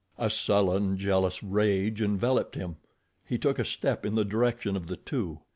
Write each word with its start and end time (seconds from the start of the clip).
A 0.17 0.31
sullen, 0.31 0.97
jealous 0.97 1.43
rage 1.43 2.01
enveloped 2.01 2.55
him. 2.55 2.77
He 3.23 3.37
took 3.37 3.59
a 3.59 3.63
step 3.63 4.03
in 4.03 4.15
the 4.15 4.25
direction 4.25 4.75
of 4.75 4.87
the 4.87 4.97
two. 4.97 5.41